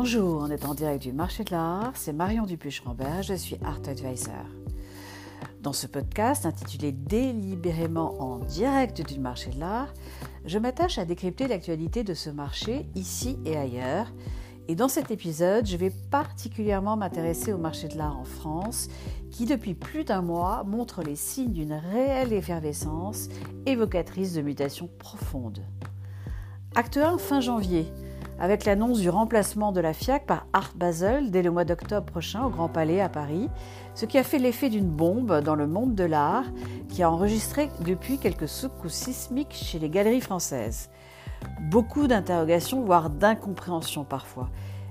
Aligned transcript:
Bonjour, 0.00 0.42
on 0.42 0.46
est 0.48 0.64
en 0.64 0.74
direct 0.74 1.02
du 1.02 1.12
marché 1.12 1.42
de 1.42 1.50
l'art, 1.50 1.90
c'est 1.96 2.12
Marion 2.12 2.46
Dupuche-Rambert, 2.46 3.24
je 3.24 3.34
suis 3.34 3.56
Art 3.64 3.80
Advisor. 3.84 4.46
Dans 5.60 5.72
ce 5.72 5.88
podcast 5.88 6.46
intitulé 6.46 6.92
Délibérément 6.92 8.14
en 8.22 8.38
direct 8.38 9.04
du 9.04 9.18
marché 9.18 9.50
de 9.50 9.58
l'art, 9.58 9.92
je 10.44 10.56
m'attache 10.60 10.98
à 10.98 11.04
décrypter 11.04 11.48
l'actualité 11.48 12.04
de 12.04 12.14
ce 12.14 12.30
marché 12.30 12.86
ici 12.94 13.40
et 13.44 13.56
ailleurs. 13.56 14.06
Et 14.68 14.76
dans 14.76 14.86
cet 14.86 15.10
épisode, 15.10 15.66
je 15.66 15.76
vais 15.76 15.90
particulièrement 16.12 16.96
m'intéresser 16.96 17.52
au 17.52 17.58
marché 17.58 17.88
de 17.88 17.98
l'art 17.98 18.20
en 18.20 18.24
France, 18.24 18.86
qui 19.32 19.46
depuis 19.46 19.74
plus 19.74 20.04
d'un 20.04 20.22
mois 20.22 20.62
montre 20.62 21.02
les 21.02 21.16
signes 21.16 21.54
d'une 21.54 21.74
réelle 21.74 22.32
effervescence 22.32 23.30
évocatrice 23.66 24.32
de 24.34 24.42
mutations 24.42 24.90
profondes. 25.00 25.64
Acte 26.76 26.98
1 26.98 27.18
fin 27.18 27.40
janvier 27.40 27.92
avec 28.40 28.64
l'annonce 28.64 29.00
du 29.00 29.10
remplacement 29.10 29.72
de 29.72 29.80
la 29.80 29.92
FIAC 29.92 30.26
par 30.26 30.46
Art 30.52 30.72
Basel 30.76 31.30
dès 31.30 31.42
le 31.42 31.50
mois 31.50 31.64
d'octobre 31.64 32.06
prochain 32.06 32.44
au 32.44 32.50
Grand 32.50 32.68
Palais 32.68 33.00
à 33.00 33.08
Paris, 33.08 33.48
ce 33.94 34.06
qui 34.06 34.18
a 34.18 34.22
fait 34.22 34.38
l'effet 34.38 34.70
d'une 34.70 34.88
bombe 34.88 35.40
dans 35.40 35.54
le 35.54 35.66
monde 35.66 35.94
de 35.94 36.04
l'art 36.04 36.44
qui 36.88 37.02
a 37.02 37.10
enregistré 37.10 37.70
depuis 37.80 38.18
quelques 38.18 38.48
secousses 38.48 38.92
sismiques 38.92 39.54
chez 39.54 39.78
les 39.78 39.88
galeries 39.90 40.20
françaises. 40.20 40.90
Beaucoup 41.70 42.06
d'interrogations, 42.06 42.82
voire 42.82 43.10
d'incompréhension 43.10 44.04
parfois, 44.04 44.48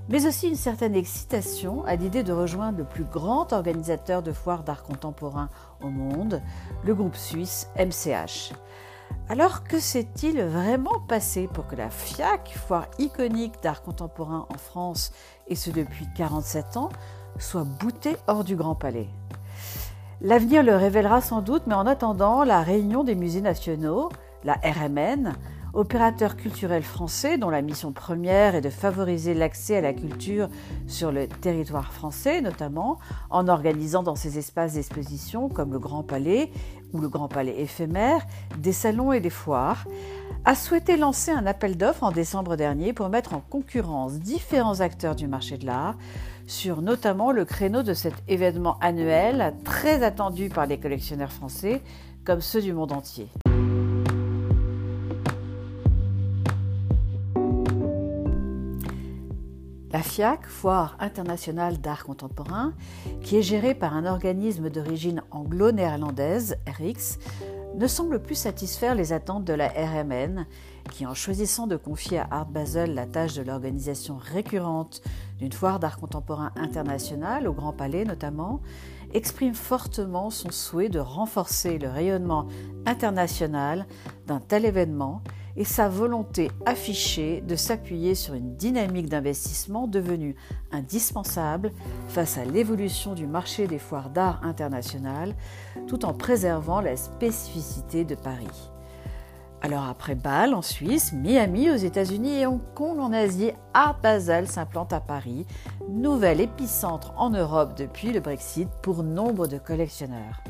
mais 0.09 0.25
aussi 0.25 0.47
une 0.47 0.55
certaine 0.55 0.95
excitation 0.95 1.83
à 1.85 1.95
l'idée 1.95 2.23
de 2.23 2.33
rejoindre 2.33 2.77
le 2.79 2.85
plus 2.85 3.03
grand 3.03 3.51
organisateur 3.53 4.21
de 4.23 4.31
foires 4.31 4.63
d'art 4.63 4.83
contemporain 4.83 5.49
au 5.81 5.89
monde, 5.89 6.41
le 6.85 6.95
groupe 6.95 7.15
suisse 7.15 7.69
MCH. 7.77 8.53
Alors 9.29 9.63
que 9.63 9.79
s'est-il 9.79 10.41
vraiment 10.41 10.99
passé 11.07 11.49
pour 11.53 11.67
que 11.67 11.75
la 11.75 11.89
FIAC, 11.89 12.53
foire 12.55 12.87
iconique 12.97 13.61
d'art 13.61 13.81
contemporain 13.81 14.45
en 14.53 14.57
France, 14.57 15.11
et 15.47 15.55
ce 15.55 15.69
depuis 15.69 16.07
47 16.15 16.77
ans, 16.77 16.89
soit 17.37 17.65
boutée 17.65 18.15
hors 18.27 18.43
du 18.43 18.55
Grand 18.55 18.75
Palais? 18.75 19.09
L'avenir 20.21 20.63
le 20.63 20.75
révélera 20.75 21.21
sans 21.21 21.41
doute, 21.41 21.63
mais 21.67 21.75
en 21.75 21.85
attendant, 21.85 22.43
la 22.43 22.61
réunion 22.61 23.03
des 23.03 23.15
musées 23.15 23.41
nationaux, 23.41 24.09
la 24.43 24.53
RMN, 24.53 25.33
opérateur 25.73 26.35
culturel 26.35 26.81
français 26.81 27.37
dont 27.37 27.49
la 27.49 27.61
mission 27.61 27.91
première 27.91 28.55
est 28.55 28.61
de 28.61 28.69
favoriser 28.69 29.35
l'accès 29.35 29.77
à 29.77 29.81
la 29.81 29.93
culture 29.93 30.49
sur 30.87 31.11
le 31.11 31.27
territoire 31.27 31.93
français, 31.93 32.41
notamment 32.41 32.97
en 33.29 33.47
organisant 33.47 34.01
dans 34.01 34.15
ses 34.15 34.39
espaces 34.39 34.73
d'exposition 34.73 35.49
comme 35.49 35.73
le 35.73 35.79
Grand 35.79 36.01
Palais 36.01 36.51
ou 36.93 36.99
le 36.99 37.09
Grand 37.09 37.27
Palais 37.27 37.59
éphémère 37.59 38.25
des 38.57 38.73
salons 38.73 39.11
et 39.11 39.19
des 39.19 39.29
foires, 39.29 39.85
a 40.45 40.55
souhaité 40.55 40.97
lancer 40.97 41.31
un 41.31 41.45
appel 41.45 41.77
d'offres 41.77 42.03
en 42.03 42.11
décembre 42.11 42.55
dernier 42.55 42.93
pour 42.93 43.09
mettre 43.09 43.33
en 43.33 43.41
concurrence 43.41 44.13
différents 44.13 44.79
acteurs 44.79 45.15
du 45.15 45.27
marché 45.27 45.57
de 45.57 45.65
l'art 45.65 45.95
sur 46.45 46.81
notamment 46.81 47.31
le 47.31 47.45
créneau 47.45 47.83
de 47.83 47.93
cet 47.93 48.13
événement 48.27 48.77
annuel 48.79 49.53
très 49.63 50.03
attendu 50.03 50.49
par 50.49 50.65
les 50.65 50.79
collectionneurs 50.79 51.33
français 51.33 51.81
comme 52.23 52.41
ceux 52.41 52.61
du 52.61 52.73
monde 52.73 52.93
entier. 52.93 53.27
La 59.91 60.01
FIAC, 60.01 60.45
Foire 60.47 60.97
internationale 60.99 61.79
d'art 61.79 62.03
contemporain, 62.03 62.73
qui 63.21 63.37
est 63.37 63.41
gérée 63.41 63.73
par 63.73 63.95
un 63.95 64.05
organisme 64.05 64.69
d'origine 64.69 65.23
anglo-néerlandaise, 65.31 66.57
RX, 66.67 67.19
ne 67.75 67.87
semble 67.87 68.21
plus 68.21 68.35
satisfaire 68.35 68.95
les 68.95 69.13
attentes 69.13 69.45
de 69.45 69.53
la 69.53 69.69
RMN, 69.69 70.45
qui 70.91 71.05
en 71.05 71.13
choisissant 71.13 71.67
de 71.67 71.77
confier 71.77 72.19
à 72.19 72.27
Art 72.31 72.47
Basel 72.47 72.95
la 72.95 73.05
tâche 73.05 73.35
de 73.35 73.43
l'organisation 73.43 74.17
récurrente 74.17 75.01
d'une 75.37 75.53
foire 75.53 75.79
d'art 75.79 75.99
contemporain 75.99 76.51
internationale, 76.57 77.47
au 77.47 77.53
Grand 77.53 77.73
Palais 77.73 78.03
notamment, 78.03 78.61
exprime 79.13 79.53
fortement 79.53 80.29
son 80.31 80.51
souhait 80.51 80.89
de 80.89 80.99
renforcer 80.99 81.77
le 81.77 81.87
rayonnement 81.87 82.47
international 82.85 83.85
d'un 84.25 84.41
tel 84.41 84.65
événement 84.65 85.21
et 85.57 85.63
sa 85.63 85.89
volonté 85.89 86.51
affichée 86.65 87.41
de 87.41 87.55
s'appuyer 87.55 88.15
sur 88.15 88.35
une 88.35 88.55
dynamique 88.55 89.09
d'investissement 89.09 89.87
devenue 89.87 90.35
indispensable 90.71 91.71
face 92.07 92.37
à 92.37 92.45
l'évolution 92.45 93.15
du 93.15 93.27
marché 93.27 93.67
des 93.67 93.79
foires 93.79 94.11
d'art 94.11 94.39
internationales, 94.43 95.35
tout 95.87 96.05
en 96.05 96.13
préservant 96.13 96.79
la 96.79 96.95
spécificité 96.95 98.05
de 98.05 98.15
Paris. 98.15 98.71
Alors 99.61 99.85
après 99.85 100.13
Bâle 100.13 100.53
en 100.53 100.61
Suisse, 100.61 101.13
Miami 101.13 101.71
aux 101.71 101.75
États-Unis 101.75 102.41
et 102.41 102.45
Hong 102.45 102.61
Kong 102.75 102.99
en 102.99 103.11
Asie, 103.11 103.51
Art 103.73 103.99
Basel 104.01 104.47
s'implante 104.47 104.93
à 104.93 104.99
Paris, 104.99 105.47
nouvel 105.89 106.41
épicentre 106.41 107.11
en 107.17 107.31
Europe 107.31 107.75
depuis 107.75 108.11
le 108.11 108.19
Brexit 108.19 108.69
pour 108.83 109.01
nombre 109.01 109.47
de 109.47 109.57
collectionneurs. 109.57 110.43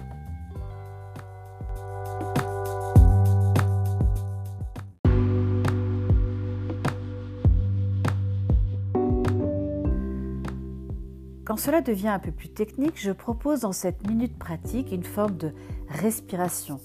Quand 11.47 11.56
cela 11.56 11.80
devient 11.80 12.09
un 12.09 12.19
peu 12.19 12.34
plus 12.34 12.50
technique, 12.50 13.00
je 13.00 13.13
propose 13.13 13.62
dans 13.62 13.72
cette 13.72 14.06
minute 14.06 14.38
pratique 14.38 14.91
une 14.91 15.06
forme 15.06 15.38
de 15.38 15.53
respiration 15.88 16.81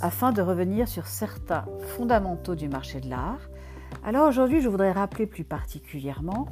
afin 0.00 0.30
de 0.30 0.40
revenir 0.40 0.86
sur 0.86 1.08
certains 1.08 1.64
fondamentaux 1.96 2.54
du 2.54 2.68
marché 2.68 3.00
de 3.00 3.10
l'art. 3.10 3.40
Alors 4.04 4.28
aujourd'hui, 4.28 4.60
je 4.60 4.68
voudrais 4.68 4.92
rappeler 4.92 5.26
plus 5.26 5.42
particulièrement 5.42 6.46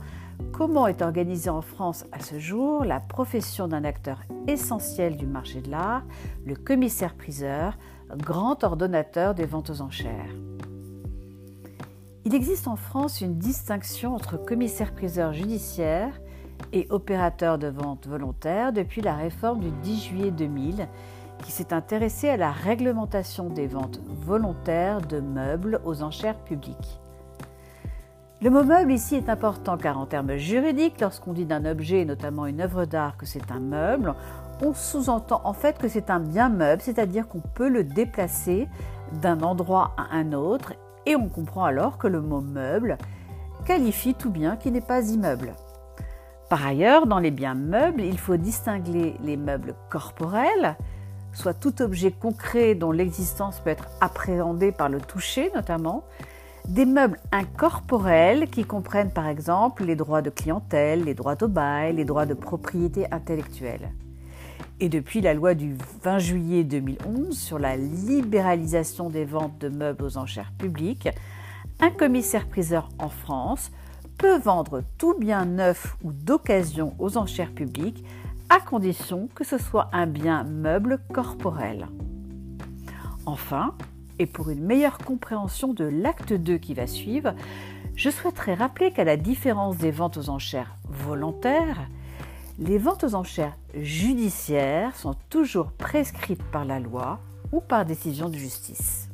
comment 0.51 0.89
est 0.89 1.03
organisée 1.03 1.51
en 1.51 1.63
France 1.63 2.05
à 2.11 2.19
ce 2.19 2.41
jour 2.41 2.85
la 2.85 2.99
profession 2.99 3.69
d'un 3.69 3.85
acteur 3.85 4.19
essentiel 4.49 5.17
du 5.17 5.29
marché 5.29 5.61
de 5.61 5.71
l'art, 5.71 6.03
le 6.45 6.57
commissaire-priseur, 6.57 7.79
grand 8.17 8.65
ordonnateur 8.65 9.37
des 9.37 9.47
ventes 9.47 9.71
aux 9.71 9.83
enchères. 9.83 10.35
Il 12.25 12.35
existe 12.35 12.67
en 12.67 12.75
France 12.75 13.21
une 13.21 13.39
distinction 13.39 14.17
entre 14.17 14.37
commissaire-priseur 14.37 15.33
judiciaire 15.33 16.21
et 16.73 16.87
opérateur 16.91 17.59
de 17.59 17.69
vente 17.69 18.07
volontaire 18.07 18.73
depuis 18.73 19.01
la 19.01 19.15
réforme 19.15 19.61
du 19.61 19.71
10 19.83 20.03
juillet 20.03 20.31
2000 20.31 20.89
qui 21.43 21.53
s'est 21.53 21.73
intéressé 21.73 22.29
à 22.29 22.37
la 22.37 22.51
réglementation 22.51 23.49
des 23.49 23.67
ventes 23.67 24.01
volontaires 24.07 25.01
de 25.01 25.21
meubles 25.21 25.81
aux 25.85 26.03
enchères 26.03 26.39
publiques. 26.39 27.01
Le 28.41 28.51
mot 28.51 28.65
meuble 28.65 28.93
ici 28.93 29.15
est 29.15 29.29
important 29.29 29.77
car 29.77 29.99
en 29.99 30.07
termes 30.07 30.37
juridiques, 30.37 31.01
lorsqu'on 31.01 31.33
dit 31.33 31.45
d'un 31.45 31.65
objet, 31.65 32.05
notamment 32.05 32.47
une 32.47 32.61
œuvre 32.61 32.87
d'art, 32.87 33.17
que 33.17 33.27
c'est 33.27 33.53
un 33.53 33.61
meuble, 33.61 34.15
on 34.61 34.75
sous-entend 34.75 35.41
en 35.45 35.53
fait 35.53 35.79
que 35.79 35.89
c'est 35.89 36.11
un 36.11 36.19
bien 36.19 36.49
meuble, 36.49 36.83
c'est-à-dire 36.83 37.29
qu'on 37.29 37.41
peut 37.41 37.69
le 37.69 37.85
déplacer 37.85 38.69
d'un 39.21 39.43
endroit 39.43 39.95
à 39.97 40.17
un 40.17 40.33
autre 40.33 40.73
et 41.07 41.15
on 41.15 41.29
comprend 41.29 41.65
alors 41.65 41.99
que 41.99 42.09
le 42.09 42.21
mot 42.21 42.41
meuble 42.41 42.99
qualifie 43.65 44.15
tout 44.15 44.31
bien 44.31 44.57
qui 44.57 44.71
n'est 44.71 44.81
pas 44.81 45.03
immeuble. 45.09 45.55
Par 46.53 46.67
ailleurs, 46.67 47.07
dans 47.07 47.19
les 47.19 47.31
biens 47.31 47.55
meubles, 47.55 48.03
il 48.03 48.19
faut 48.19 48.37
distinguer 48.37 49.15
les 49.25 49.39
meubles 49.39 49.75
corporels, 49.89 50.77
soit 51.33 51.55
tout 51.55 51.81
objet 51.81 52.13
concret 52.13 52.75
dont 52.75 52.93
l'existence 52.93 53.59
peut 53.61 53.71
être 53.71 53.89
appréhendée 54.03 54.71
par 54.71 54.91
le 54.91 55.01
toucher 55.01 55.51
notamment, 55.55 56.05
des 56.69 56.85
meubles 56.85 57.19
incorporels 57.33 58.51
qui 58.51 58.67
comprennent 58.67 59.13
par 59.13 59.29
exemple 59.29 59.85
les 59.85 59.97
droits 59.97 60.21
de 60.21 60.29
clientèle, 60.29 61.05
les 61.05 61.15
droits 61.15 61.37
de 61.37 61.47
bail, 61.47 61.97
les 61.97 62.05
droits 62.05 62.27
de 62.27 62.35
propriété 62.35 63.11
intellectuelle. 63.11 63.91
Et 64.79 64.91
depuis 64.91 65.23
la 65.23 65.33
loi 65.33 65.55
du 65.55 65.75
20 66.03 66.19
juillet 66.19 66.65
2011 66.65 67.35
sur 67.35 67.59
la 67.59 67.77
libéralisation 67.77 69.09
des 69.09 69.25
ventes 69.25 69.59
de 69.59 69.71
meubles 69.71 70.05
aux 70.05 70.19
enchères 70.19 70.53
publiques, 70.59 71.09
un 71.81 71.89
commissaire-priseur 71.89 72.91
en 72.99 73.09
France 73.09 73.71
peut 74.23 74.39
vendre 74.39 74.85
tout 74.99 75.19
bien 75.19 75.45
neuf 75.45 75.97
ou 76.05 76.13
d'occasion 76.13 76.95
aux 77.01 77.17
enchères 77.17 77.51
publiques 77.51 78.05
à 78.51 78.61
condition 78.61 79.29
que 79.35 79.43
ce 79.43 79.59
soit 79.59 79.91
un 79.93 80.07
bien 80.07 80.45
meuble 80.45 81.01
corporel. 81.13 81.89
Enfin, 83.27 83.75
et 84.21 84.27
pour 84.27 84.51
une 84.51 84.65
meilleure 84.65 84.99
compréhension 84.99 85.75
de 85.75 85.85
l'acte 85.85 86.33
2 86.33 86.59
qui 86.59 86.73
va 86.73 86.87
suivre, 86.87 87.35
je 87.97 88.11
souhaiterais 88.11 88.55
rappeler 88.55 88.93
qu'à 88.93 89.03
la 89.03 89.17
différence 89.17 89.77
des 89.77 89.91
ventes 89.91 90.19
aux 90.19 90.29
enchères 90.29 90.77
volontaires, 90.89 91.89
les 92.61 92.79
ventes 92.79 93.03
aux 93.03 93.17
enchères 93.17 93.57
judiciaires 93.75 94.95
sont 94.95 95.17
toujours 95.31 95.73
prescrites 95.73 96.45
par 96.53 96.65
la 96.65 96.79
loi 96.79 97.19
ou 97.51 97.61
par 97.61 97.85
décision 97.85 98.29
de 98.29 98.37
justice. 98.37 99.12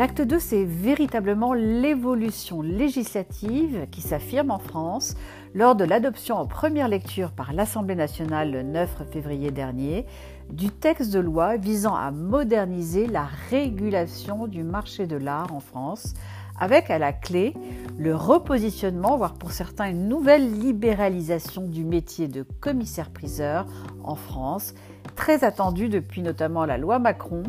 L'acte 0.00 0.22
2, 0.22 0.38
c'est 0.38 0.64
véritablement 0.64 1.52
l'évolution 1.52 2.62
législative 2.62 3.86
qui 3.90 4.00
s'affirme 4.00 4.50
en 4.50 4.58
France 4.58 5.14
lors 5.52 5.76
de 5.76 5.84
l'adoption 5.84 6.36
en 6.36 6.46
première 6.46 6.88
lecture 6.88 7.32
par 7.32 7.52
l'Assemblée 7.52 7.96
nationale 7.96 8.50
le 8.50 8.62
9 8.62 9.02
février 9.12 9.50
dernier 9.50 10.06
du 10.48 10.70
texte 10.70 11.12
de 11.12 11.18
loi 11.18 11.58
visant 11.58 11.94
à 11.94 12.12
moderniser 12.12 13.08
la 13.08 13.28
régulation 13.50 14.46
du 14.46 14.62
marché 14.62 15.06
de 15.06 15.16
l'art 15.16 15.54
en 15.54 15.60
France, 15.60 16.14
avec 16.58 16.88
à 16.88 16.98
la 16.98 17.12
clé 17.12 17.52
le 17.98 18.16
repositionnement, 18.16 19.18
voire 19.18 19.34
pour 19.34 19.52
certains 19.52 19.90
une 19.90 20.08
nouvelle 20.08 20.60
libéralisation 20.60 21.66
du 21.66 21.84
métier 21.84 22.26
de 22.26 22.46
commissaire-priseur 22.60 23.66
en 24.02 24.14
France, 24.14 24.72
très 25.14 25.44
attendu 25.44 25.90
depuis 25.90 26.22
notamment 26.22 26.64
la 26.64 26.78
loi 26.78 26.98
Macron 26.98 27.42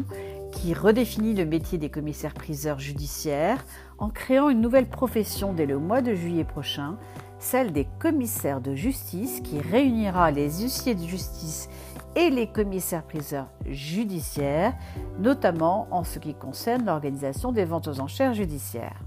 qui 0.52 0.74
redéfinit 0.74 1.34
le 1.34 1.46
métier 1.46 1.78
des 1.78 1.90
commissaires-priseurs 1.90 2.80
judiciaires 2.80 3.64
en 3.98 4.10
créant 4.10 4.50
une 4.50 4.62
nouvelle 4.62 4.88
profession 4.88 5.54
dès 5.54 5.66
le 5.66 5.78
mois 5.80 6.02
de 6.02 6.14
juillet 6.14 6.44
prochain, 6.44 6.98
celle 7.40 7.72
des 7.72 7.88
commissaires 8.00 8.62
de 8.62 8.76
justice 8.76 9.42
qui 9.42 9.60
réunira 9.60 10.32
les 10.32 10.62
huissiers 10.62 10.96
de 10.96 11.06
justice 11.06 11.70
et 12.16 12.30
les 12.30 12.48
commissaires-priseurs 12.48 13.48
judiciaires, 13.66 14.74
notamment 15.20 15.88
en 15.92 16.04
ce 16.04 16.20
qui 16.20 16.34
concerne 16.34 16.86
l'organisation 16.86 17.52
des 17.52 17.66
ventes 17.66 17.88
aux 17.88 18.00
enchères 18.00 18.34
judiciaires. 18.34 19.00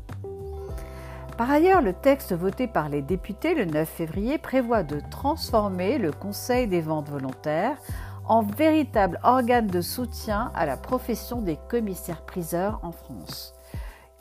Par 1.37 1.50
ailleurs, 1.50 1.82
le 1.82 1.93
texte 1.93 2.32
voté 2.32 2.69
par 2.69 2.88
les 2.88 3.02
députés 3.02 3.55
le 3.55 3.64
9 3.64 3.88
février 3.88 4.38
prévoit 4.38 4.85
de 4.85 5.00
transformer 5.11 5.99
le 5.99 6.12
Conseil 6.12 6.69
des 6.69 6.81
ventes 6.81 7.11
volontaires 7.11 7.76
en 8.26 8.43
véritable 8.43 9.19
organe 9.23 9.67
de 9.67 9.81
soutien 9.81 10.50
à 10.55 10.67
la 10.67 10.76
profession 10.76 11.41
des 11.41 11.59
commissaires-priseurs 11.69 12.81
en 12.82 12.93
France, 12.93 13.55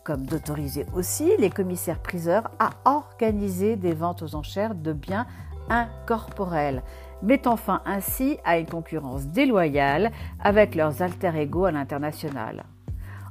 comme 0.04 0.26
d'autoriser 0.26 0.86
aussi 0.94 1.32
les 1.40 1.50
commissaires-priseurs 1.50 2.52
à 2.60 2.72
organiser 2.86 3.76
des 3.76 3.94
ventes 3.94 4.22
aux 4.22 4.36
enchères 4.36 4.76
de 4.76 4.94
biens 4.94 5.26
incorporels, 5.70 6.84
mettant 7.22 7.56
fin 7.56 7.82
ainsi 7.86 8.38
à 8.44 8.58
une 8.58 8.68
concurrence 8.68 9.28
déloyale 9.28 10.12
avec 10.40 10.76
leurs 10.76 11.02
alter 11.02 11.32
égaux 11.36 11.66
à 11.66 11.72
l'international. 11.72 12.66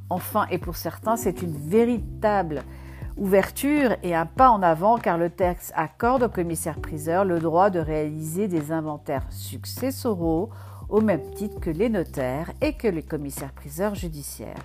Enfin, 0.08 0.46
et 0.50 0.58
pour 0.58 0.76
certains, 0.76 1.16
c'est 1.16 1.42
une 1.42 1.56
véritable 1.56 2.62
ouverture 3.16 3.96
et 4.02 4.14
un 4.14 4.26
pas 4.26 4.50
en 4.50 4.62
avant 4.62 4.98
car 4.98 5.18
le 5.18 5.30
texte 5.30 5.72
accorde 5.76 6.24
aux 6.24 6.28
commissaires-priseurs 6.28 7.24
le 7.24 7.38
droit 7.38 7.70
de 7.70 7.78
réaliser 7.78 8.48
des 8.48 8.72
inventaires 8.72 9.26
successoraux 9.30 10.50
au 10.88 11.00
même 11.00 11.30
titre 11.34 11.60
que 11.60 11.70
les 11.70 11.88
notaires 11.88 12.52
et 12.60 12.74
que 12.74 12.88
les 12.88 13.02
commissaires-priseurs 13.02 13.94
judiciaires. 13.94 14.62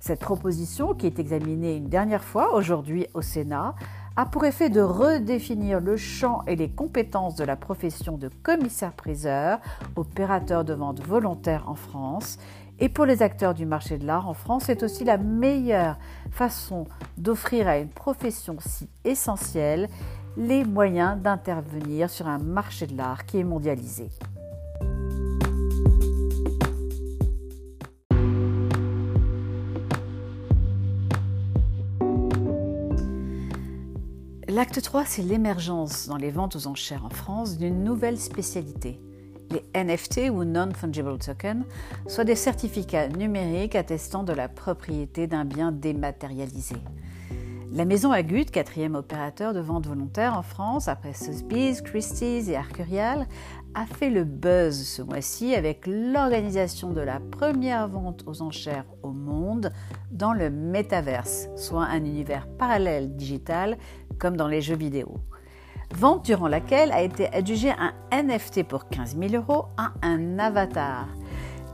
Cette 0.00 0.20
proposition, 0.20 0.94
qui 0.94 1.06
est 1.06 1.18
examinée 1.18 1.76
une 1.76 1.88
dernière 1.88 2.22
fois 2.22 2.54
aujourd'hui 2.54 3.06
au 3.14 3.22
Sénat, 3.22 3.74
a 4.16 4.24
pour 4.24 4.44
effet 4.44 4.70
de 4.70 4.80
redéfinir 4.80 5.80
le 5.80 5.96
champ 5.96 6.42
et 6.46 6.56
les 6.56 6.70
compétences 6.70 7.34
de 7.34 7.44
la 7.44 7.56
profession 7.56 8.16
de 8.16 8.30
commissaire-priseur, 8.42 9.58
opérateur 9.94 10.64
de 10.64 10.72
vente 10.72 11.02
volontaire 11.02 11.68
en 11.68 11.74
France, 11.74 12.38
et 12.78 12.88
pour 12.88 13.06
les 13.06 13.22
acteurs 13.22 13.54
du 13.54 13.64
marché 13.64 13.96
de 13.98 14.06
l'art 14.06 14.28
en 14.28 14.34
France, 14.34 14.64
c'est 14.66 14.82
aussi 14.82 15.04
la 15.04 15.16
meilleure 15.16 15.96
façon 16.30 16.84
d'offrir 17.16 17.68
à 17.68 17.78
une 17.78 17.88
profession 17.88 18.56
si 18.60 18.88
essentielle 19.04 19.88
les 20.36 20.64
moyens 20.64 21.18
d'intervenir 21.20 22.10
sur 22.10 22.28
un 22.28 22.38
marché 22.38 22.86
de 22.86 22.96
l'art 22.96 23.24
qui 23.24 23.38
est 23.38 23.44
mondialisé. 23.44 24.10
L'acte 34.48 34.80
3, 34.80 35.04
c'est 35.04 35.22
l'émergence 35.22 36.08
dans 36.08 36.16
les 36.16 36.30
ventes 36.30 36.56
aux 36.56 36.66
enchères 36.66 37.04
en 37.04 37.10
France 37.10 37.58
d'une 37.58 37.84
nouvelle 37.84 38.18
spécialité, 38.18 39.00
NFT 39.74 40.30
ou 40.30 40.44
Non-Fungible 40.44 41.18
Tokens, 41.18 41.64
soit 42.06 42.24
des 42.24 42.34
certificats 42.34 43.08
numériques 43.08 43.74
attestant 43.74 44.22
de 44.22 44.32
la 44.32 44.48
propriété 44.48 45.26
d'un 45.26 45.44
bien 45.44 45.72
dématérialisé. 45.72 46.76
La 47.72 47.84
maison 47.84 48.10
Agut, 48.10 48.46
quatrième 48.46 48.94
opérateur 48.94 49.52
de 49.52 49.60
vente 49.60 49.86
volontaire 49.86 50.38
en 50.38 50.42
France, 50.42 50.88
après 50.88 51.12
Sotheby's, 51.12 51.82
Christie's 51.82 52.48
et 52.48 52.56
Arcurial, 52.56 53.26
a 53.74 53.84
fait 53.84 54.08
le 54.08 54.24
buzz 54.24 54.80
ce 54.80 55.02
mois-ci 55.02 55.54
avec 55.54 55.86
l'organisation 55.86 56.92
de 56.92 57.02
la 57.02 57.20
première 57.20 57.88
vente 57.88 58.24
aux 58.26 58.40
enchères 58.40 58.86
au 59.02 59.10
monde 59.10 59.72
dans 60.10 60.32
le 60.32 60.48
métaverse, 60.48 61.48
soit 61.56 61.84
un 61.84 62.04
univers 62.04 62.46
parallèle 62.56 63.14
digital 63.16 63.76
comme 64.18 64.36
dans 64.36 64.48
les 64.48 64.62
jeux 64.62 64.76
vidéo. 64.76 65.20
Vente 65.94 66.24
durant 66.24 66.48
laquelle 66.48 66.92
a 66.92 67.02
été 67.02 67.32
adjugé 67.32 67.70
un 67.70 67.92
NFT 68.12 68.64
pour 68.64 68.88
15 68.88 69.16
000 69.16 69.34
euros 69.34 69.66
à 69.76 69.92
un 70.02 70.38
avatar. 70.38 71.06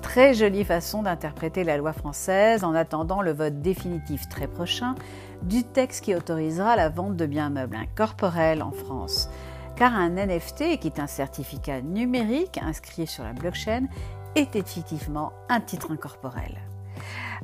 Très 0.03 0.35
jolie 0.35 0.64
façon 0.64 1.03
d'interpréter 1.03 1.64
la 1.64 1.76
loi 1.76 1.93
française 1.93 2.64
en 2.64 2.75
attendant 2.75 3.23
le 3.23 3.32
vote 3.32 3.61
définitif 3.61 4.29
très 4.29 4.47
prochain 4.47 4.94
du 5.43 5.64
texte 5.64 6.05
qui 6.05 6.14
autorisera 6.14 6.76
la 6.76 6.88
vente 6.88 7.17
de 7.17 7.26
biens 7.26 7.50
meubles 7.50 7.76
incorporels 7.76 8.62
en 8.62 8.73
France. 8.73 9.29
Car 9.76 9.94
un 9.94 10.11
NFT, 10.11 10.79
qui 10.79 10.88
est 10.88 11.00
un 11.00 11.06
certificat 11.06 11.81
numérique 11.81 12.61
inscrit 12.62 13.06
sur 13.06 13.25
la 13.25 13.32
blockchain, 13.32 13.87
est 14.35 14.55
effectivement 14.55 15.32
un 15.49 15.61
titre 15.61 15.91
incorporel. 15.91 16.58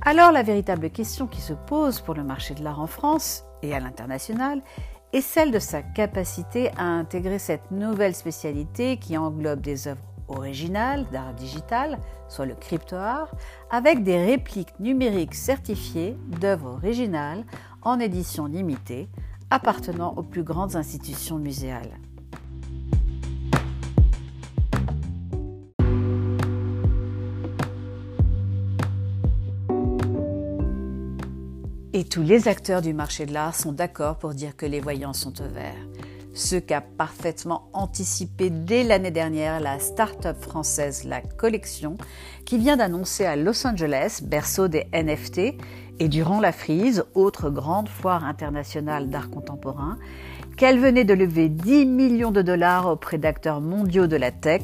Alors 0.03 0.31
la 0.31 0.43
véritable 0.43 0.91
question 0.91 1.27
qui 1.27 1.41
se 1.41 1.55
pose 1.55 2.01
pour 2.01 2.15
le 2.15 2.23
marché 2.23 2.55
de 2.55 2.63
l'art 2.63 2.81
en 2.81 2.87
France 2.87 3.45
et 3.63 3.75
à 3.75 3.81
l'international 3.81 4.63
est 5.13 5.21
celle 5.21 5.51
de 5.51 5.59
sa 5.59 5.83
capacité 5.83 6.71
à 6.77 6.85
intégrer 6.85 7.39
cette 7.39 7.71
nouvelle 7.71 8.15
spécialité 8.15 8.99
qui 8.99 9.17
englobe 9.17 9.61
des 9.61 9.89
œuvres 9.89 10.03
originales 10.29 11.07
d'art 11.11 11.33
digital, 11.35 11.99
soit 12.29 12.47
le 12.47 12.55
crypto-art, 12.55 13.35
avec 13.71 14.03
des 14.03 14.23
répliques 14.23 14.79
numériques 14.79 15.35
certifiées 15.35 16.17
d'œuvres 16.41 16.75
originales 16.75 17.45
en 17.83 17.99
édition 17.99 18.47
limitée 18.47 19.09
appartenant 19.51 20.15
aux 20.17 20.23
plus 20.23 20.43
grandes 20.43 20.77
institutions 20.77 21.39
muséales. 21.39 21.99
Et 31.99 32.05
tous 32.05 32.23
les 32.23 32.47
acteurs 32.47 32.81
du 32.81 32.95
marché 32.95 33.27
de 33.27 33.33
l'art 33.33 33.57
sont 33.57 33.73
d'accord 33.73 34.19
pour 34.19 34.33
dire 34.33 34.57
que 34.57 34.67
les 34.67 34.79
voyants 34.79 35.13
sont 35.13 35.33
au 35.43 35.49
vert. 35.53 35.75
Ce 36.33 36.55
qu'a 36.55 36.81
parfaitement 36.81 37.69
anticipé 37.73 38.51
dès 38.51 38.85
l'année 38.85 39.11
dernière 39.11 39.59
la 39.59 39.81
start-up 39.81 40.41
française 40.41 41.03
La 41.03 41.21
Collection, 41.21 41.97
qui 42.45 42.57
vient 42.57 42.77
d'annoncer 42.77 43.25
à 43.25 43.35
Los 43.35 43.67
Angeles, 43.67 44.21
berceau 44.23 44.69
des 44.69 44.87
NFT, 44.93 45.57
et 45.99 46.09
durant 46.09 46.39
la 46.39 46.53
Frise, 46.53 47.05
autre 47.15 47.51
grande 47.51 47.89
foire 47.89 48.25
internationale 48.25 49.11
d'art 49.11 49.29
contemporain, 49.29 49.99
qu'elle 50.57 50.79
venait 50.79 51.05
de 51.05 51.15
lever 51.15 51.49
10 51.49 51.85
millions 51.87 52.31
de 52.31 52.43
dollars 52.43 52.87
auprès 52.87 53.19
d'acteurs 53.19 53.61
mondiaux 53.61 54.07
de 54.07 54.17
la 54.17 54.31
tech 54.31 54.63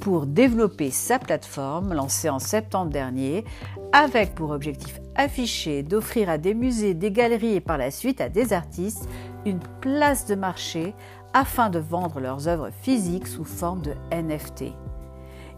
pour 0.00 0.26
développer 0.26 0.90
sa 0.90 1.18
plateforme 1.18 1.92
lancée 1.92 2.30
en 2.30 2.38
septembre 2.38 2.90
dernier, 2.90 3.44
avec 3.92 4.34
pour 4.34 4.50
objectif 4.50 4.98
affiché 5.14 5.82
d'offrir 5.82 6.30
à 6.30 6.38
des 6.38 6.54
musées, 6.54 6.94
des 6.94 7.12
galeries 7.12 7.56
et 7.56 7.60
par 7.60 7.78
la 7.78 7.90
suite 7.90 8.20
à 8.20 8.28
des 8.28 8.52
artistes 8.52 9.08
une 9.46 9.60
place 9.80 10.26
de 10.26 10.34
marché 10.34 10.94
afin 11.32 11.70
de 11.70 11.78
vendre 11.78 12.20
leurs 12.20 12.48
œuvres 12.48 12.70
physiques 12.82 13.26
sous 13.26 13.44
forme 13.44 13.82
de 13.82 13.94
NFT. 14.12 14.72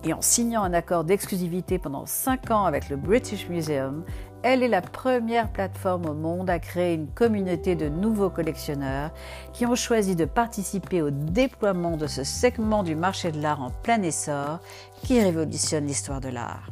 Et 0.04 0.12
en 0.12 0.21
signant 0.21 0.64
un 0.64 0.73
accord 0.73 1.04
d'exclusivité 1.04 1.78
pendant 1.78 2.06
5 2.06 2.50
ans 2.50 2.64
avec 2.64 2.88
le 2.88 2.97
British 2.97 3.49
Museum, 3.49 4.04
elle 4.42 4.64
est 4.64 4.68
la 4.68 4.82
première 4.82 5.49
plateforme 5.49 6.06
au 6.06 6.14
monde 6.14 6.50
à 6.50 6.59
créer 6.59 6.94
une 6.94 7.06
communauté 7.06 7.76
de 7.76 7.88
nouveaux 7.88 8.30
collectionneurs 8.30 9.12
qui 9.52 9.64
ont 9.64 9.76
choisi 9.76 10.16
de 10.16 10.25
participer 10.25 11.02
au 11.02 11.11
déploiement 11.11 11.97
de 11.97 12.09
ce 12.09 12.25
segment 12.25 12.82
du 12.82 12.97
marché 12.97 13.30
de 13.30 13.40
l'art 13.40 13.62
en 13.62 13.71
plein 13.71 14.02
essor 14.02 14.59
qui 15.04 15.23
révolutionne 15.23 15.87
l'histoire 15.87 16.21
de 16.21 16.30
l'art. 16.30 16.72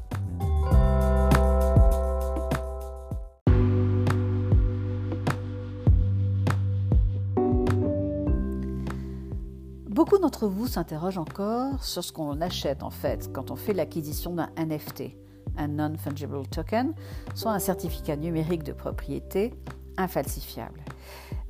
Beaucoup 10.01 10.17
d'entre 10.17 10.47
vous 10.47 10.67
s'interrogent 10.67 11.19
encore 11.19 11.85
sur 11.85 12.03
ce 12.03 12.11
qu'on 12.11 12.41
achète 12.41 12.83
en 12.83 12.89
fait 12.89 13.31
quand 13.35 13.51
on 13.51 13.55
fait 13.55 13.75
l'acquisition 13.75 14.33
d'un 14.33 14.49
NFT 14.57 15.15
un 15.59 15.69
non-fungible 15.69 16.47
token, 16.49 16.95
soit 17.35 17.53
un 17.53 17.59
certificat 17.59 18.17
numérique 18.17 18.63
de 18.63 18.73
propriété 18.73 19.53
infalsifiable. 19.99 20.81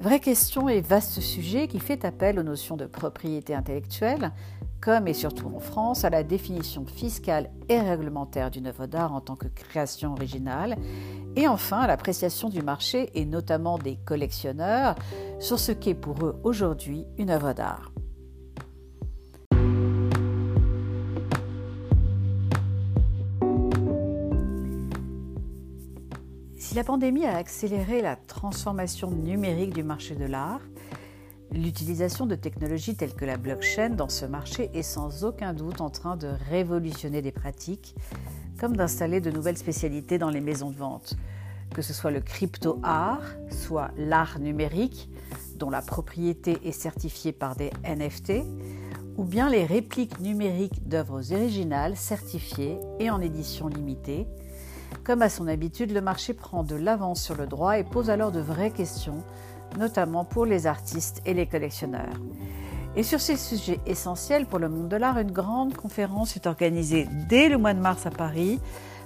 Vraie 0.01 0.19
question 0.19 0.69
et 0.69 0.81
vaste 0.81 1.21
sujet 1.21 1.69
qui 1.69 1.79
fait 1.79 2.05
appel 2.05 2.41
aux 2.41 2.43
notions 2.43 2.77
de 2.77 2.87
propriété 2.87 3.55
intellectuelle, 3.55 4.33
comme 4.81 5.07
et 5.07 5.15
surtout 5.15 5.47
en 5.55 5.61
France, 5.61 6.05
à 6.05 6.11
la 6.11 6.25
définition 6.25 6.85
fiscale 6.87 7.53
et 7.69 7.81
réglementaire 7.81 8.51
d'une 8.51 8.67
œuvre 8.67 8.87
d'art 8.87 9.15
en 9.15 9.21
tant 9.21 9.37
que 9.37 9.47
création 9.47 10.11
originale, 10.15 10.77
et 11.37 11.47
enfin 11.47 11.79
à 11.79 11.87
l'appréciation 11.87 12.49
du 12.49 12.63
marché 12.63 13.11
et 13.15 13.27
notamment 13.27 13.79
des 13.79 13.95
collectionneurs 13.95 14.97
sur 15.39 15.61
ce 15.61 15.71
qu'est 15.71 15.95
pour 15.95 16.27
eux 16.27 16.41
aujourd'hui 16.43 17.07
une 17.17 17.31
œuvre 17.31 17.53
d'art. 17.53 17.93
Si 26.71 26.77
la 26.77 26.85
pandémie 26.85 27.27
a 27.27 27.37
accéléré 27.37 28.01
la 28.01 28.15
transformation 28.15 29.11
numérique 29.11 29.75
du 29.75 29.83
marché 29.83 30.15
de 30.15 30.25
l'art, 30.25 30.61
l'utilisation 31.51 32.27
de 32.27 32.37
technologies 32.37 32.95
telles 32.95 33.15
que 33.15 33.25
la 33.25 33.39
blockchain 33.39 33.91
dans 33.91 34.09
ce 34.09 34.25
marché 34.25 34.71
est 34.73 34.85
sans 34.85 35.25
aucun 35.25 35.53
doute 35.53 35.81
en 35.81 35.91
train 35.91 36.17
de 36.17 36.29
révolutionner 36.49 37.23
des 37.23 37.33
pratiques, 37.33 37.97
comme 38.61 38.77
d'installer 38.77 39.21
de 39.21 39.33
nouvelles 39.33 39.59
spécialités 39.59 40.17
dans 40.17 40.31
les 40.31 40.41
maisons 40.41 40.71
de 40.71 40.77
vente, 40.77 41.17
que 41.75 41.83
ce 41.83 41.93
soit 41.93 42.13
le 42.13 42.21
crypto-art, 42.21 43.25
soit 43.51 43.91
l'art 43.97 44.39
numérique, 44.39 45.11
dont 45.57 45.71
la 45.71 45.83
propriété 45.83 46.57
est 46.65 46.71
certifiée 46.71 47.33
par 47.33 47.57
des 47.57 47.73
NFT, 47.83 48.45
ou 49.17 49.25
bien 49.25 49.51
les 49.51 49.65
répliques 49.65 50.21
numériques 50.21 50.87
d'œuvres 50.87 51.33
originales 51.33 51.97
certifiées 51.97 52.79
et 53.01 53.11
en 53.11 53.21
édition 53.21 53.67
limitée, 53.67 54.29
comme 55.05 55.23
à 55.23 55.29
son 55.29 55.49
habitude, 55.49 55.93
le 55.93 56.01
marché 56.01 56.35
prend 56.35 56.63
de 56.63 56.77
l'avance 56.77 57.23
sur 57.23 57.37
le 57.37 57.47
droit 57.47 57.79
et 57.79 57.85
pose 57.85 58.11
alors 58.11 58.33
de 58.33 58.41
vraies 58.41 58.71
questions, 58.71 59.25
notamment 59.79 60.25
pour 60.25 60.47
les 60.47 60.67
artistes 60.67 61.23
et 61.27 61.35
les 61.35 61.47
collectionneurs. 61.47 62.21
Et 62.97 63.03
sur 63.03 63.21
ces 63.21 63.37
sujets 63.37 63.81
essentiels 63.87 64.47
pour 64.47 64.59
le 64.59 64.69
monde 64.69 64.89
de 64.89 64.97
l'art, 64.97 65.19
une 65.19 65.31
grande 65.31 65.75
conférence 65.75 66.37
est 66.37 66.47
organisée 66.47 67.09
dès 67.29 67.49
le 67.49 67.57
mois 67.57 67.75
de 67.75 67.81
mars 67.81 68.05
à 68.07 68.11
Paris 68.11 68.61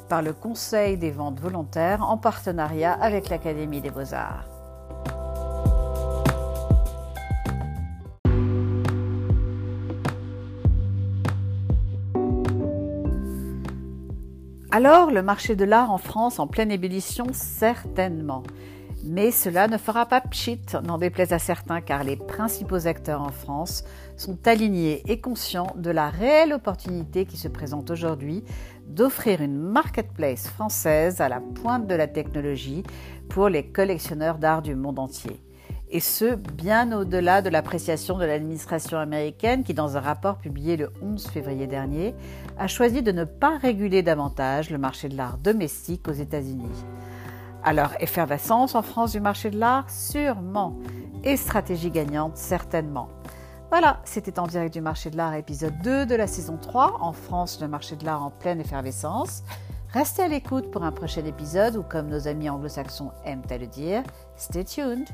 par 0.09 0.23
le 0.23 0.33
Conseil 0.33 0.97
des 0.97 1.11
ventes 1.11 1.41
volontaires 1.41 2.03
en 2.03 2.17
partenariat 2.17 2.93
avec 2.93 3.29
l'Académie 3.29 3.81
des 3.81 3.91
beaux-arts. 3.91 4.54
Alors, 14.77 15.13
le 15.13 15.23
marché 15.23 15.55
de 15.55 15.65
l'art 15.65 15.93
en 15.93 15.99
France 15.99 16.41
en 16.41 16.49
pleine 16.49 16.73
ébullition, 16.73 17.27
certainement. 17.31 18.43
Mais 19.05 19.31
cela 19.31 19.69
ne 19.69 19.79
fera 19.79 20.05
pas 20.05 20.21
pchit, 20.21 20.59
n'en 20.83 20.99
déplaise 20.99 21.33
à 21.33 21.39
certains, 21.39 21.81
car 21.81 22.03
les 22.03 22.17
principaux 22.17 22.89
acteurs 22.89 23.23
en 23.23 23.31
France 23.31 23.85
sont 24.17 24.37
alignés 24.49 25.05
et 25.07 25.21
conscients 25.21 25.73
de 25.77 25.93
la 25.93 26.11
réelle 26.11 26.53
opportunité 26.53 27.25
qui 27.25 27.37
se 27.37 27.47
présente 27.47 27.89
aujourd'hui 27.93 28.43
d'offrir 28.89 29.43
une 29.43 29.61
marketplace 29.61 30.49
française 30.49 31.21
à 31.21 31.29
la 31.29 31.39
pointe 31.39 31.87
de 31.87 31.95
la 31.95 32.09
technologie 32.09 32.83
pour 33.29 33.49
les 33.49 33.71
collectionneurs 33.71 34.39
d'art 34.39 34.61
du 34.61 34.75
monde 34.75 34.99
entier 34.99 35.44
et 35.95 36.01
ce, 36.01 36.35
bien 36.35 36.91
au-delà 36.91 37.41
de 37.41 37.49
l'appréciation 37.49 38.19
de 38.19 38.25
l'administration 38.25 38.99
américaine 38.99 39.63
qui, 39.63 39.75
dans 39.75 39.97
un 39.97 40.01
rapport 40.01 40.39
publié 40.39 40.77
le 40.77 40.93
11 41.01 41.29
février 41.29 41.69
dernier, 41.69 42.17
a 42.59 42.67
choisi 42.67 43.01
de 43.01 43.13
ne 43.13 43.23
pas 43.23 43.59
réguler 43.59 44.03
davantage 44.03 44.71
le 44.71 44.79
marché 44.79 45.09
de 45.09 45.17
l'art 45.17 45.39
domestique 45.39 46.09
aux 46.09 46.13
États-Unis. 46.13 46.85
Alors, 47.63 47.93
effervescence 48.01 48.75
en 48.75 48.83
France 48.83 49.13
du 49.13 49.21
marché 49.21 49.51
de 49.51 49.59
l'art? 49.59 49.89
Sûrement. 49.89 50.77
Et 51.23 51.37
stratégie 51.37 51.93
gagnante 51.93 52.37
Certainement. 52.37 53.09
Voilà, 53.71 54.01
c'était 54.05 54.41
en 54.41 54.49
direct 54.49 54.75
du 54.75 54.81
marché 54.81 55.11
de 55.11 55.17
l'art 55.17 55.35
épisode 55.35 55.79
2 55.85 56.07
de 56.07 56.15
la 56.17 56.27
saison 56.27 56.59
3. 56.61 57.03
En 57.03 57.13
France, 57.13 57.61
le 57.61 57.69
marché 57.69 57.95
de 57.95 58.05
l'art 58.05 58.25
en 58.25 58.31
pleine 58.31 58.61
effervescence. 58.61 59.45
Restez 59.93 60.23
à 60.23 60.29
l'écoute 60.29 60.73
pour 60.73 60.83
un 60.83 60.91
prochain 60.91 61.25
épisode 61.25 61.77
ou 61.77 61.85
comme 61.85 62.09
nos 62.09 62.27
amis 62.27 62.51
anglo-saxons 62.51 63.13
aiment 63.25 63.47
à 63.49 63.59
le 63.59 63.69
dire, 63.69 64.03
stay 64.37 64.65
tuned. 64.65 65.09